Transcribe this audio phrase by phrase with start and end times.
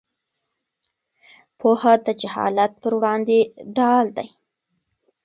[1.59, 3.37] پوهه د جهالت پر وړاندې
[3.75, 4.27] ډال دی.